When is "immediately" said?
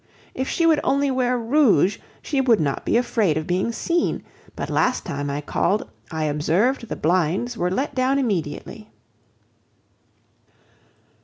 8.17-8.89